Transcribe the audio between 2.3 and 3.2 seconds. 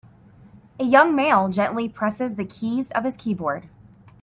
the keys of his